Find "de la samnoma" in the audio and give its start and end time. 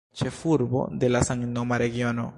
1.03-1.81